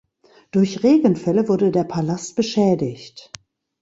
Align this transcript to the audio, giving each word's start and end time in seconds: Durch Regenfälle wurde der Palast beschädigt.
Durch 0.49 0.81
Regenfälle 0.81 1.47
wurde 1.47 1.69
der 1.69 1.83
Palast 1.83 2.35
beschädigt. 2.35 3.29